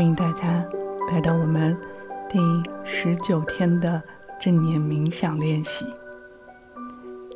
[0.00, 0.66] 欢迎大家
[1.10, 1.76] 来到我们
[2.26, 2.38] 第
[2.82, 4.02] 十九天的
[4.40, 5.84] 正念冥想练习。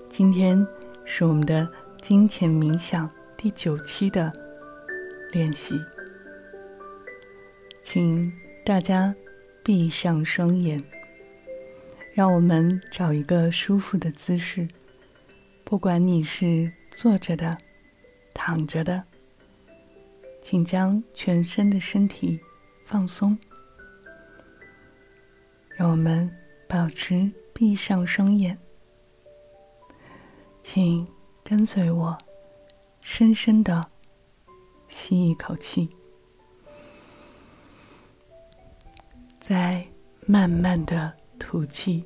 [0.08, 0.66] 今天
[1.04, 4.32] 是我们的金钱冥想第九期的
[5.30, 5.78] 练习，
[7.82, 8.32] 请
[8.64, 9.14] 大家
[9.62, 10.82] 闭上双眼，
[12.14, 14.66] 让我们找一个舒服的姿势，
[15.64, 17.58] 不管你是坐着的、
[18.32, 19.04] 躺着的。
[20.42, 22.38] 请将全身的身体
[22.84, 23.36] 放松，
[25.70, 26.30] 让我们
[26.68, 28.58] 保持闭上双眼。
[30.62, 31.06] 请
[31.42, 32.16] 跟随我，
[33.00, 33.90] 深深的
[34.86, 35.88] 吸一口气，
[39.40, 39.86] 再
[40.26, 42.04] 慢慢的吐气。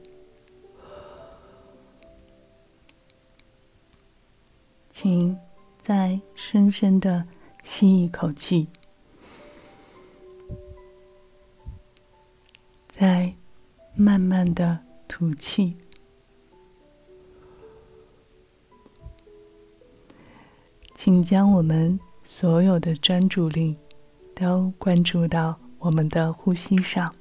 [4.91, 5.39] 请
[5.81, 7.27] 再深深的。
[7.65, 8.67] 吸一口气，
[13.01, 13.33] 再
[13.95, 15.77] 慢慢的吐气。
[20.97, 23.79] 请将我们所有的专注力
[24.35, 27.15] 都关注到我们的呼吸上，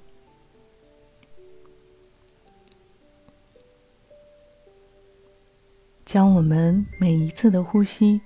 [6.03, 8.19] 将我们每一次的呼吸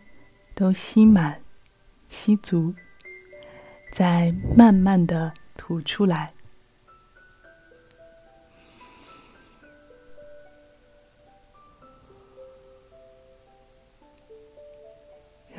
[0.55, 1.41] 都吸满。
[2.07, 2.73] 吸足，
[3.91, 6.33] 再慢慢的吐出来。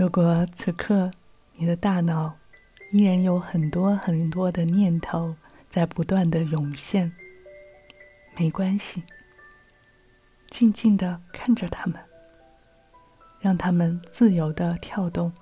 [0.03, 1.13] 如果此刻
[1.55, 2.37] 你的大脑
[2.91, 5.37] 依然有很多很多的念头
[5.71, 7.13] 在不断的涌现，
[8.37, 9.05] 没关系，
[10.51, 12.01] 静静的看着他们，
[13.39, 15.33] 让他们自由的跳动。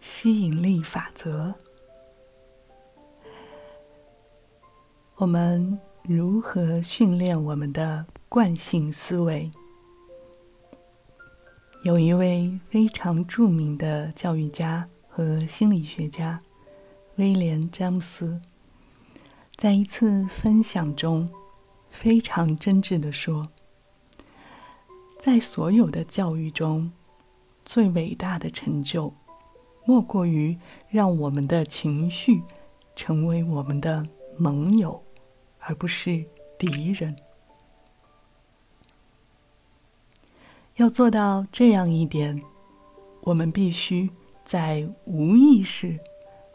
[0.00, 1.52] 吸引力法则，
[5.16, 9.50] 我们如何训练我们的惯性思维？
[11.82, 16.40] 有一位非常著名的教育家和心理学家
[17.16, 18.40] 威廉·詹姆斯，
[19.54, 21.28] 在一次分享中
[21.90, 23.50] 非常真挚的说
[25.20, 26.90] ：“在所有的教育中，
[27.66, 29.12] 最伟大的成就。”
[29.84, 30.56] 莫过于
[30.88, 32.42] 让我们的情绪
[32.96, 34.06] 成为我们的
[34.38, 35.02] 盟友，
[35.68, 36.24] 而不是
[36.58, 37.14] 敌人。
[40.76, 42.42] 要做到这样一点，
[43.20, 44.08] 我们必须
[44.46, 45.98] 在无意识，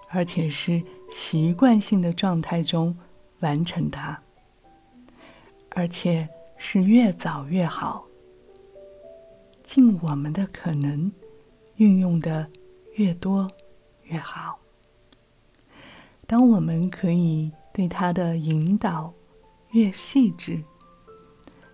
[0.10, 0.82] 而且是
[1.12, 2.98] 习惯性的状态中
[3.42, 4.20] 完成它，
[5.70, 8.06] 而且是越早越好，
[9.62, 11.12] 尽我们的可能
[11.76, 12.50] 运用的。
[12.96, 13.50] 越多
[14.04, 14.60] 越好。
[16.28, 19.14] 当我们可以对它的引导
[19.72, 20.64] 越细致，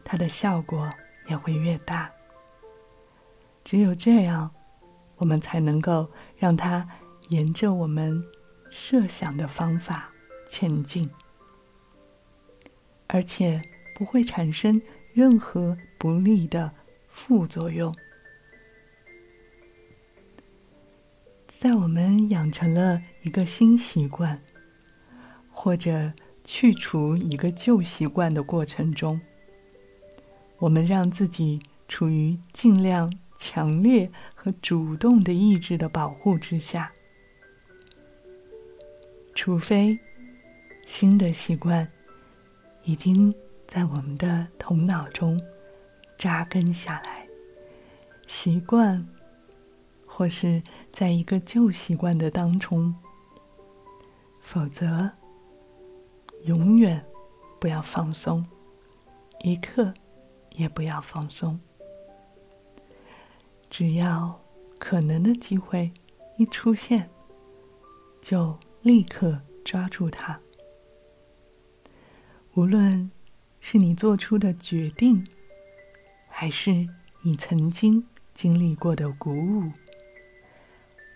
[0.03, 0.89] 它的效果
[1.27, 2.09] 也会越大。
[3.63, 4.49] 只有这样，
[5.17, 6.87] 我们才能够让它
[7.27, 8.23] 沿着我们
[8.71, 10.09] 设想的方法
[10.47, 11.09] 前进，
[13.07, 13.61] 而且
[13.93, 14.81] 不会产生
[15.13, 16.71] 任何不利的
[17.09, 17.93] 副作用。
[21.45, 24.41] 在我们养成了一个新习惯，
[25.61, 26.13] 或者
[26.45, 29.19] 去除一个旧习惯的过程中，
[30.59, 36.93] 我们让自己处于尽量强烈和主动的意志的保护之下，
[39.35, 39.99] 除非
[40.85, 41.85] 新的习惯
[42.85, 43.35] 已经
[43.67, 45.37] 在我们的头脑中
[46.17, 47.27] 扎根下来，
[48.27, 49.05] 习惯。
[50.05, 52.95] 或是在一个旧习惯的当中，
[54.39, 55.11] 否则
[56.43, 57.05] 永远
[57.59, 58.45] 不要放松，
[59.41, 59.93] 一刻
[60.51, 61.59] 也不要放松。
[63.69, 64.39] 只要
[64.77, 65.91] 可能的机会
[66.37, 67.09] 一出现，
[68.21, 70.39] 就立刻抓住它。
[72.55, 73.11] 无论
[73.59, 75.25] 是你做出的决定，
[76.27, 76.87] 还是
[77.21, 79.71] 你曾经经历过的鼓舞。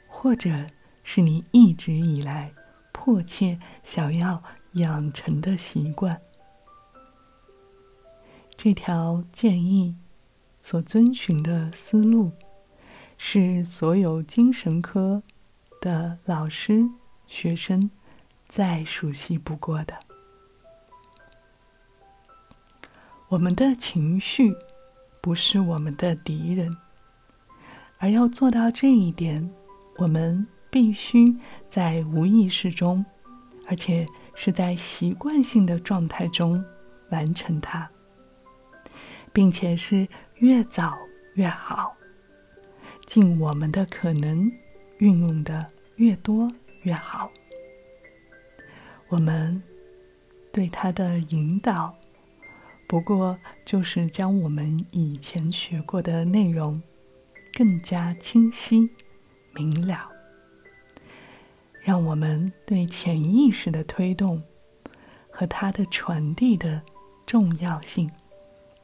[0.08, 0.68] 或者
[1.04, 2.54] 是你一直以来
[2.94, 4.42] 迫切想要
[4.74, 6.22] 养成的习惯，
[8.56, 9.96] 这条建议
[10.62, 12.31] 所遵循的思路，
[13.18, 15.22] 是所有精神科
[15.81, 16.90] 的老师、
[17.28, 17.92] 学生
[18.48, 20.00] 再熟悉不过的。
[23.30, 24.56] 我们的情绪
[25.22, 26.75] 不是我们的敌人。
[28.00, 29.50] 而要做到这一点，
[29.96, 31.38] 我们必须
[31.70, 33.06] 在无意识中，
[33.66, 36.63] 而且是在习惯性的状态中
[37.09, 37.89] 完成它，
[39.31, 40.97] 并且是越早
[41.35, 41.95] 越好，
[43.06, 44.51] 尽我们的可能
[44.97, 46.50] 运用的越多
[46.81, 47.31] 越好。
[49.09, 49.62] 我们
[50.51, 51.95] 对他的引导，
[52.88, 56.81] 不过就是将我们以前学过的内容
[57.53, 58.89] 更加清晰
[59.53, 60.09] 明了，
[61.83, 64.41] 让我们对潜意识的推动
[65.30, 66.81] 和它的传递的
[67.25, 68.09] 重要性，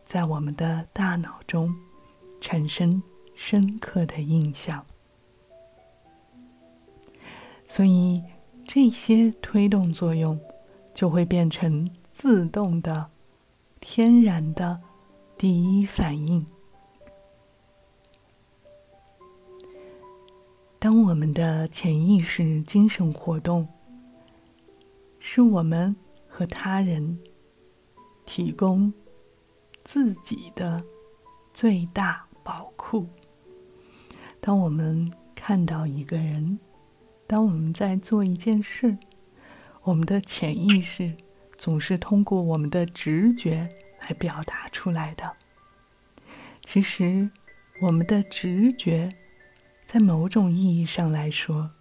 [0.05, 1.73] 在我们的大脑中
[2.39, 3.01] 产生
[3.33, 4.85] 深刻的印象。
[7.65, 8.21] 所以。
[8.71, 10.39] 这些推动作用
[10.93, 13.09] 就会变成自动的、
[13.79, 14.79] 天然的
[15.39, 16.45] 第一反应。
[20.91, 23.67] 当我们的潜意识精神活动
[25.19, 25.95] 是我们
[26.27, 27.19] 和他人
[28.25, 28.91] 提供
[29.83, 30.83] 自己的
[31.53, 33.07] 最大宝库，
[34.41, 36.57] 当我们看到一个人。
[37.27, 38.97] 当我们在做一件事，
[39.83, 41.15] 我们的潜意识
[41.55, 43.69] 总是通过我们的直觉
[44.01, 45.31] 来表达出来的。
[46.65, 47.29] 其实，
[47.79, 49.07] 我们的直觉，
[49.91, 51.71] 在某种意义上来说，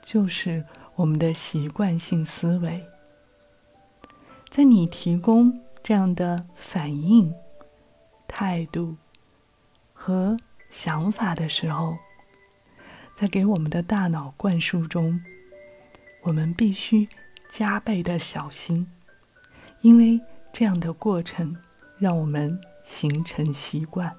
[0.00, 0.64] 就是
[0.94, 2.86] 我们的习惯性思维。
[4.48, 7.34] 在你提供这样的反应、
[8.28, 8.94] 态度
[9.92, 10.36] 和
[10.70, 11.96] 想法的时候，
[13.16, 15.20] 在给我们的大脑灌输中，
[16.22, 17.08] 我们必须
[17.50, 18.86] 加倍的小心，
[19.80, 20.20] 因为
[20.52, 21.56] 这样的过程
[21.98, 24.16] 让我们形成习惯。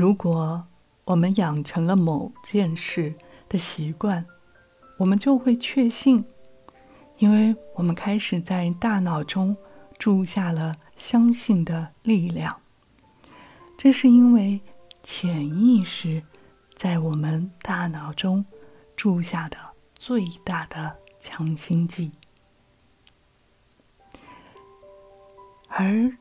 [0.00, 0.64] 如果
[1.04, 3.14] 我们养成了某件事
[3.50, 4.24] 的习惯，
[4.96, 6.24] 我们就会确信，
[7.18, 9.54] 因为我们开始在大脑中
[9.98, 12.62] 注下了相信的力量。
[13.76, 14.62] 这是因为。
[15.02, 16.22] 潜意识
[16.74, 18.44] 在我们大脑中
[18.94, 19.56] 注下的
[19.94, 22.12] 最大的强心剂，
[25.68, 26.12] 而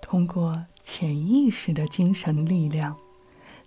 [0.00, 2.96] 通过潜意识的精神力量，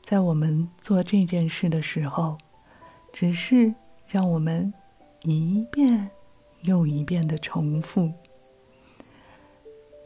[0.10, 2.36] 在我们做这件事的时候，
[3.14, 3.72] 只是
[4.08, 4.74] 让我们
[5.22, 6.10] 一遍
[6.64, 8.12] 又一遍的重复，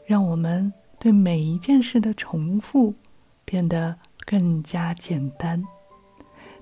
[0.04, 2.92] 让我们对每一件事的重复
[3.46, 3.96] 变得。
[4.26, 5.62] 更加简单。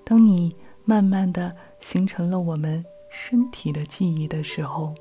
[0.04, 0.52] 当你
[0.84, 4.92] 慢慢的形成了我们身体的记忆的时候，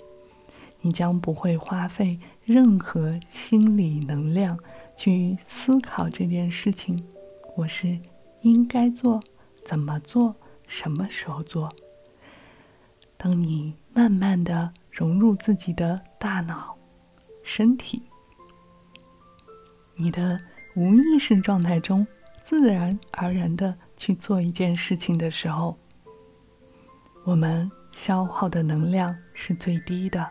[0.82, 4.60] 你将不会花费任何心理能量
[4.96, 7.04] 去思考这件事情。
[7.56, 7.98] 我是
[8.42, 9.20] 应该做，
[9.66, 10.36] 怎么做，
[10.68, 11.70] 什么时候做。
[13.18, 16.78] 当你慢慢的融入自己的大脑、
[17.44, 18.04] 身体，
[19.96, 20.40] 你的
[20.76, 22.06] 无意识状态中。
[22.44, 25.78] 自然而然的去做一件事情的时候，
[27.24, 30.28] 我们消耗的能量是最低的，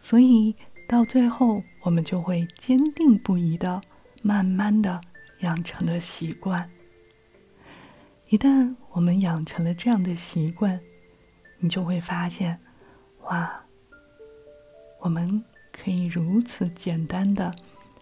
[0.00, 0.56] 所以
[0.88, 3.82] 到最后我们就会坚定不移的、
[4.22, 4.98] 慢慢的
[5.44, 6.68] 养成了习惯。
[8.28, 10.80] 一旦我们养成了这样的习惯，
[11.58, 12.58] 你就会发现，
[13.22, 13.64] 哇，
[15.00, 17.54] 我们可以如此简单的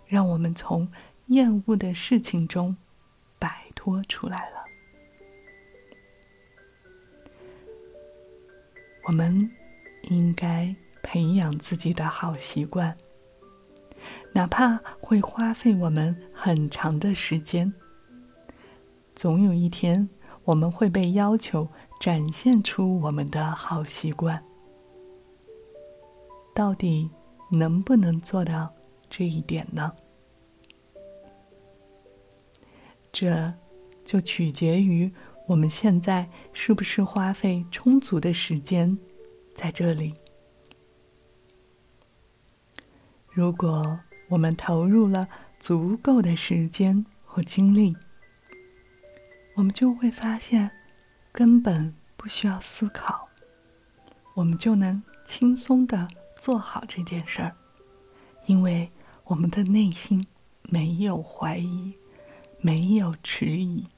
[0.07, 0.91] 让我们从。
[1.27, 2.77] 厌恶的事情中
[3.39, 4.57] 摆脱出来了。
[9.05, 9.51] 我们
[10.03, 12.95] 应该培养自己的好习惯，
[14.35, 17.73] 哪怕会花费我们很长的时间。
[19.15, 20.09] 总有一天，
[20.45, 21.69] 我们会被要求
[22.01, 24.43] 展现出我们的好习惯。
[26.55, 27.11] 到底
[27.51, 28.75] 能不能做到
[29.09, 29.93] 这一点呢？
[33.13, 33.53] 这
[34.03, 35.13] 就取决于
[35.47, 38.99] 我们现在是不是花费充足的时间
[39.55, 40.15] 在这里。
[43.29, 43.99] 如果
[44.33, 45.29] 我们投入了
[45.61, 47.95] 足够的时间和精力，
[49.57, 50.71] 我们就会发现
[51.31, 53.29] 根本不需要思考，
[54.33, 57.55] 我们就能轻松的做好这件事儿，
[58.47, 58.91] 因为
[59.25, 60.27] 我们的内心
[60.63, 61.95] 没有怀疑。
[62.65, 63.89] 没有迟疑，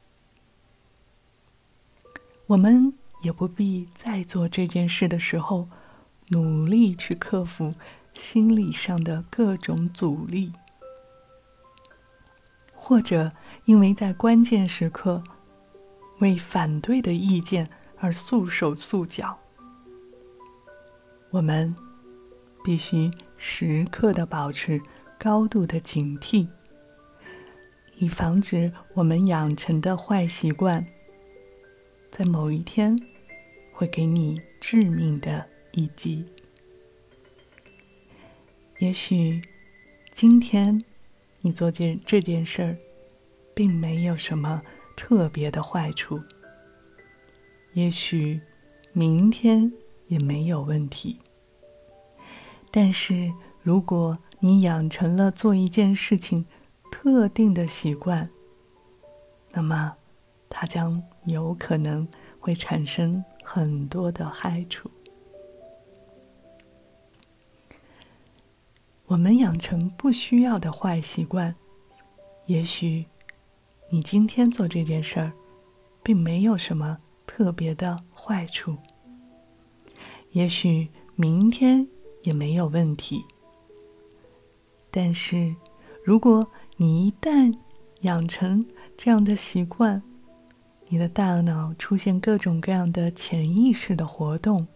[2.46, 5.68] 我们也不必在做这件事的时候
[6.28, 7.74] 努力去克服
[8.14, 10.52] 心理上的各种阻力，
[12.72, 13.32] 或者
[13.66, 15.22] 因为在关键时刻
[16.20, 17.68] 为反对的意见
[17.98, 19.38] 而束手束脚。
[21.30, 21.74] 我们
[22.62, 24.80] 必须时刻的保持
[25.18, 26.48] 高度的警惕，
[27.96, 30.86] 以防止我们养成的坏习惯，
[32.10, 32.96] 在某一天
[33.72, 36.24] 会给你致命的一击。
[38.84, 39.40] 也许
[40.12, 40.84] 今天
[41.40, 42.76] 你做件这件事儿，
[43.54, 44.60] 并没有什么
[44.94, 46.20] 特别的坏处。
[47.72, 48.38] 也许
[48.92, 49.72] 明天
[50.08, 51.18] 也没有问题。
[52.70, 56.44] 但是，如果你养成了做一件事情
[56.92, 58.28] 特定的习惯，
[59.52, 59.96] 那么
[60.50, 62.06] 它将有可能
[62.38, 64.90] 会产生很多的害处。
[69.14, 71.54] 我们养成不需要的坏习惯，
[72.46, 73.06] 也许
[73.88, 75.32] 你今天做这件事儿，
[76.02, 78.76] 并没有什么特别的坏处。
[80.32, 81.86] 也许明天。
[82.24, 83.22] 也没有问题。
[84.90, 85.54] 但是，
[86.02, 87.54] 如果你一旦
[88.00, 88.64] 养成
[88.96, 90.02] 这样的习惯，
[90.88, 94.66] 你的大脑出现各种各样的潜意识的活动，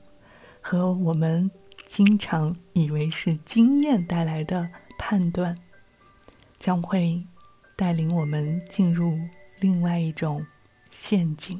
[0.61, 1.51] 和我们
[1.89, 4.69] 经常以为是经验带来的
[4.99, 5.57] 判断，
[6.59, 7.25] 将会
[7.75, 9.19] 带领我们进入
[9.59, 10.47] 另外一种
[10.91, 11.59] 陷阱。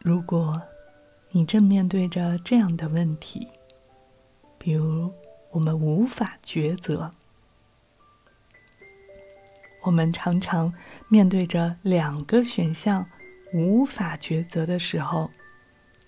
[0.00, 0.60] 如果，
[1.30, 3.48] 你正面对着这样的问题，
[4.58, 5.10] 比如
[5.50, 7.10] 我们无法抉择，
[9.82, 10.72] 我们常常
[11.08, 13.08] 面对着两个选项
[13.54, 15.30] 无法抉择的时候，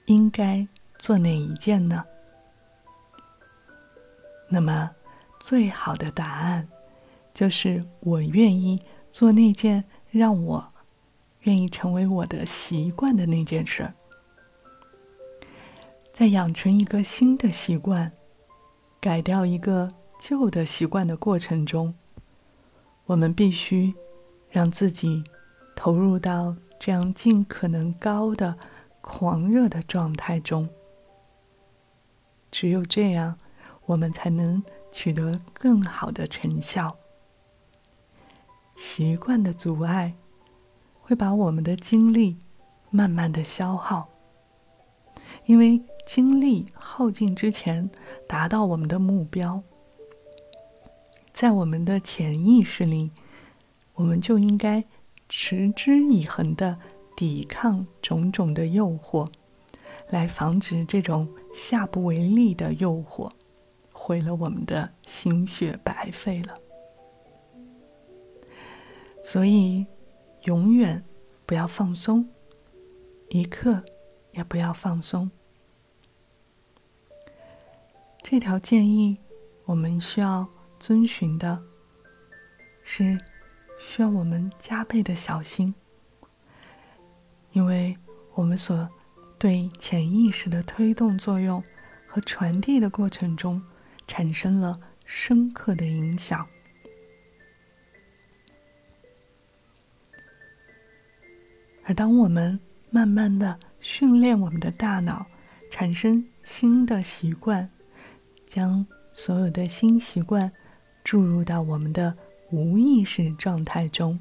[0.06, 2.04] 应该做哪一件呢？
[4.48, 4.90] 那么，
[5.38, 6.68] 最好的答案
[7.32, 10.72] 就是我愿意做那件让我
[11.42, 13.94] 愿意成为我的习惯的那件事儿。
[16.12, 18.10] 在养成一个新的习惯、
[19.00, 19.88] 改掉一个
[20.18, 21.94] 旧的习惯的过程中，
[23.06, 23.94] 我们必须
[24.50, 25.22] 让自己
[25.76, 28.58] 投入到这样尽可能高的
[29.00, 30.68] 狂热的状态中。
[32.50, 33.38] 只有这样，
[33.86, 36.96] 我们才能取得更好的成效。
[38.76, 40.14] 习惯的阻碍
[41.00, 42.36] 会把我们的精力
[42.90, 44.08] 慢慢的消耗，
[45.46, 45.82] 因为。
[46.08, 47.90] 精力耗尽之前，
[48.26, 49.62] 达到我们的目标，
[51.32, 53.10] 在我们的潜意识里，
[53.92, 54.82] 我们就应该
[55.28, 56.78] 持之以恒的
[57.14, 59.28] 抵抗种种的诱惑，
[60.10, 63.30] 来防止这种下不为例的诱惑
[63.92, 66.58] 毁了我们的心血白费了。
[69.24, 69.86] 所以，
[70.44, 71.04] 永远
[71.44, 72.28] 不要放松，
[73.28, 73.82] 一刻
[74.32, 75.30] 也不要放松。
[78.22, 79.18] 这条建议，
[79.64, 80.46] 我们需要
[80.78, 81.62] 遵循的，
[82.82, 83.18] 是
[83.78, 85.74] 需要我们加倍的小心，
[87.52, 87.96] 因为
[88.34, 88.88] 我们所
[89.38, 91.62] 对潜意识的推动作用
[92.06, 93.62] 和传递的过程中，
[94.06, 96.46] 产生了深刻的影响。
[101.84, 102.58] 而当我们
[102.90, 105.26] 慢慢的训练我们的大脑，
[105.70, 107.70] 产生新的习惯。
[108.46, 110.50] 将所有的新习惯
[111.04, 112.16] 注入到我们的
[112.50, 114.18] 无意识状态中，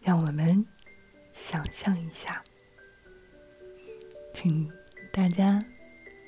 [0.00, 0.66] 让我们
[1.40, 2.42] 想象一下，
[4.34, 4.68] 请
[5.12, 5.64] 大家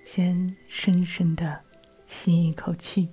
[0.04, 1.60] 先深深的
[2.06, 3.10] 吸一口气，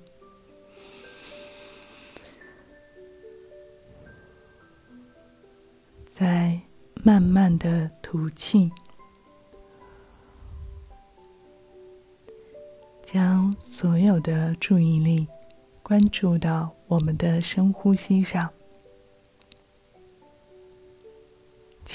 [6.08, 6.62] 再
[7.04, 8.72] 慢慢的吐气。
[13.04, 15.28] 将所有的注意力
[15.82, 18.54] 关注到我们的深呼吸上，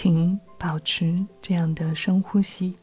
[0.02, 2.76] 请保持这样的深呼吸。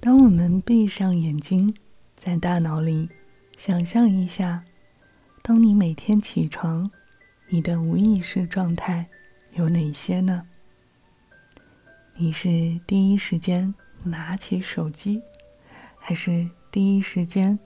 [0.00, 1.76] 当我们闭上眼睛，
[2.16, 3.10] 在大脑里
[3.58, 4.64] 想象一下，
[5.42, 6.90] 当你每天起床，
[7.50, 9.06] 你的无意识状态
[9.52, 10.46] 有哪些呢？
[12.14, 12.48] 你是
[12.86, 13.74] 第一时间。
[14.02, 15.20] 拿起手机，
[15.98, 17.58] 还是第一时间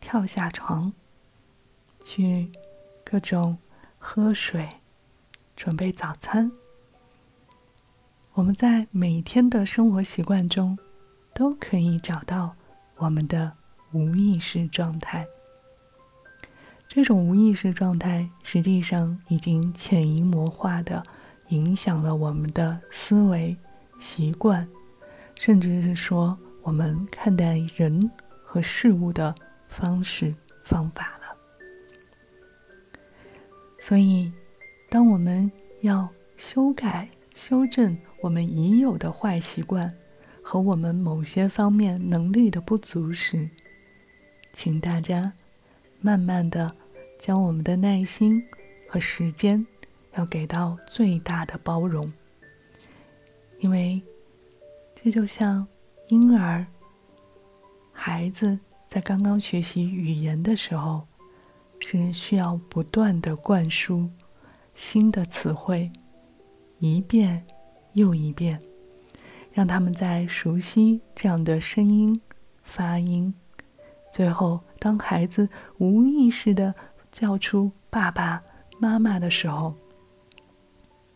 [0.00, 0.92] 跳下床，
[2.04, 2.50] 去
[3.04, 3.56] 各种
[3.98, 4.68] 喝水、
[5.56, 6.50] 准备早餐，
[8.32, 10.76] 我们在每天的生活习惯中，
[11.32, 12.54] 都可以找到
[12.96, 13.52] 我们的
[13.92, 15.26] 无意识状态。
[16.88, 21.02] 这种无意识状态实际上已经潜移默化的
[21.48, 23.56] 影响了我们的思维
[23.98, 24.68] 习惯，
[25.34, 28.10] 甚至是说我们看待人
[28.44, 29.34] 和事物的
[29.68, 31.36] 方式方法了。
[33.80, 34.32] 所以，
[34.94, 39.92] 当我们要修改、修正我们已有的坏习惯
[40.40, 43.50] 和我们某些方面能力的不足时，
[44.52, 45.32] 请大家
[46.00, 46.72] 慢慢的
[47.18, 48.40] 将我们的耐心
[48.88, 49.66] 和时间
[50.12, 52.12] 要给到最大的包容，
[53.58, 54.00] 因为
[54.94, 55.66] 这就像
[56.06, 56.64] 婴儿、
[57.90, 61.02] 孩子在刚刚学习语言的时候。
[61.86, 64.08] 是需要不断的灌输
[64.74, 65.90] 新的词汇，
[66.78, 67.46] 一遍
[67.92, 68.60] 又一遍，
[69.52, 72.20] 让他们在熟悉这样的声音、
[72.62, 73.32] 发音。
[74.12, 76.74] 最后，当孩子无意识的
[77.10, 78.42] 叫出“爸爸
[78.78, 79.74] 妈妈”的时候，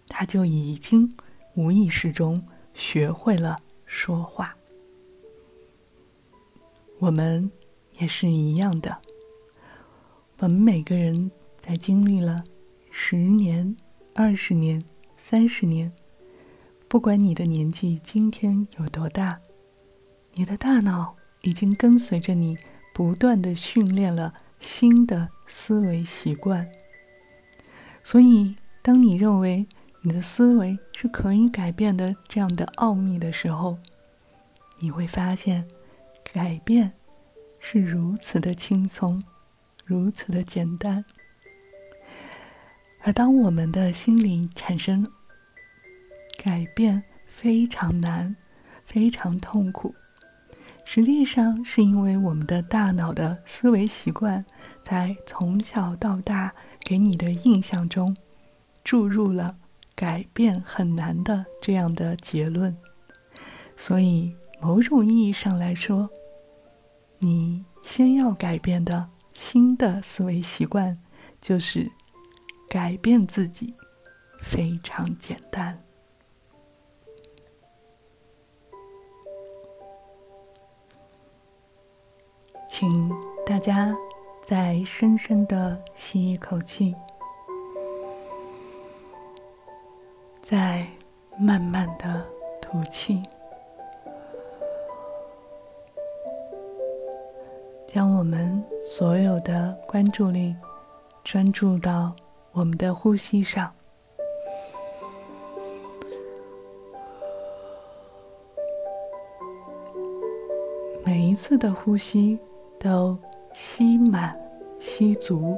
[0.09, 1.12] 他就已经
[1.55, 4.57] 无意识中学会了说话。
[6.99, 7.50] 我们
[7.99, 8.97] 也是一样的。
[10.38, 12.43] 我们每个人在经历了
[13.00, 13.76] 十年、
[14.12, 14.85] 二十年、
[15.17, 15.93] 三十年，
[16.88, 19.38] 不管你的年纪今天有多大，
[20.35, 22.59] 你的大脑已经跟随着你
[22.93, 26.69] 不断的训练了新的思维习惯。
[28.02, 29.69] 所以，当你认为
[30.02, 33.78] 你的思维是可以改变的这样的奥秘的时候，
[34.81, 35.67] 你会发现，
[36.33, 36.93] 改变
[37.61, 39.23] 是如此的轻松。
[39.87, 41.05] 如此的简单，
[43.02, 45.07] 而当我们的心灵产生
[46.37, 48.37] 改变非常难、
[48.85, 49.94] 非常痛苦，
[50.85, 54.44] 实际上是因为我们的大脑的思维习惯
[54.83, 58.16] 在从小到大给你的印象中
[58.83, 59.57] 注入了
[59.94, 62.77] 改变很难的这样的结论，
[63.77, 66.11] 所以某种意义上来说，
[67.18, 69.09] 你先要改变的。
[69.35, 70.99] 新的思维习惯
[71.40, 71.92] 就是
[72.68, 73.74] 改变自己，
[74.40, 75.83] 非常简单。
[82.68, 83.11] 请
[83.44, 83.96] 大家
[84.44, 86.94] 再深深的吸一口气，
[90.40, 90.87] 再
[91.38, 92.24] 慢慢的
[92.61, 93.22] 吐气。
[97.87, 100.54] 将我们所有的关注力
[101.24, 102.14] 专注到
[102.59, 103.73] 我们的呼吸上，
[111.05, 112.37] 每一次的呼吸
[112.77, 113.16] 都
[113.55, 114.37] 吸满、
[114.81, 115.57] 吸足，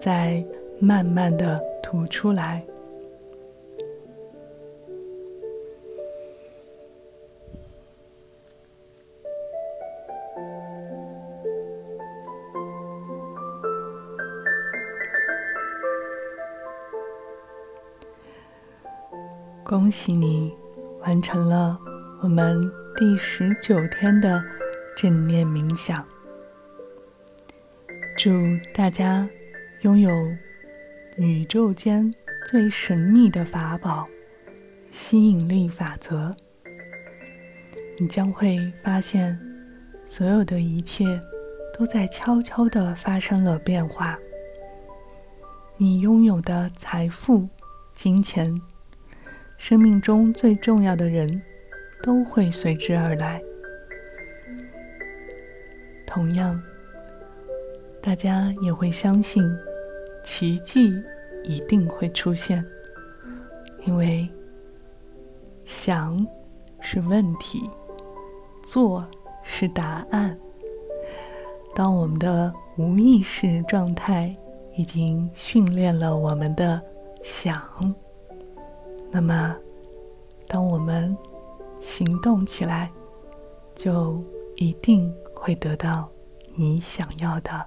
[0.00, 0.42] 再
[0.80, 2.64] 慢慢的吐出来。
[19.90, 20.56] 恭喜你
[21.00, 21.76] 完成了
[22.22, 22.62] 我们
[22.96, 24.40] 第十九天的
[24.96, 26.06] 正念冥想。
[28.16, 28.30] 祝
[28.72, 29.28] 大家
[29.80, 30.12] 拥有
[31.16, 32.08] 宇宙间
[32.48, 34.06] 最神秘的法宝——
[34.92, 36.32] 吸引力法则。
[37.98, 39.36] 你将会发现，
[40.06, 41.04] 所有的一切
[41.76, 44.16] 都在悄悄的发生了变化。
[45.76, 47.48] 你拥有的财富、
[47.92, 48.56] 金钱。
[49.60, 51.42] 生命中最重要的人，
[52.02, 53.42] 都会随之而来。
[56.06, 56.60] 同样，
[58.00, 59.44] 大家也会相信，
[60.24, 60.94] 奇迹
[61.44, 62.64] 一定会出现，
[63.84, 64.26] 因为
[65.66, 66.26] 想
[66.80, 67.68] 是问题，
[68.62, 69.06] 做
[69.44, 70.36] 是答案。
[71.74, 74.34] 当我们的无意识状态
[74.74, 76.80] 已经训练了我们的
[77.22, 77.62] 想。
[79.10, 79.56] 那么，
[80.46, 81.16] 当我们
[81.80, 82.90] 行动起来，
[83.74, 84.22] 就
[84.56, 86.08] 一定会得到
[86.54, 87.66] 你想要的。